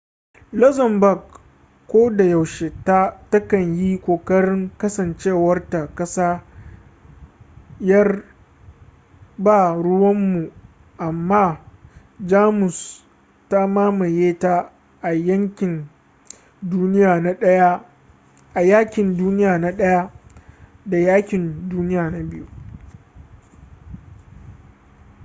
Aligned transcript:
luxembourg 0.59 1.21
kodayaushe 1.91 2.67
ta 3.31 3.39
kan 3.49 3.65
yi 3.79 3.91
kokarin 4.05 4.63
kasancewarta 4.79 5.79
ƙasa 5.97 6.27
'yar 7.79 8.09
ba-ruwanmu 9.45 10.41
amma 11.07 11.45
jamus 12.29 12.77
ta 13.49 13.59
mamaye 13.75 14.29
ta 14.43 14.55
a 15.01 15.09
yaƙin 15.13 15.85
duniya 19.19 19.51
na 19.63 19.69
ɗaya 19.81 20.01
da 20.85 20.97
yaƙin 20.97 21.69
duniya 21.69 22.09
na 22.09 22.19
biyu 22.29 22.47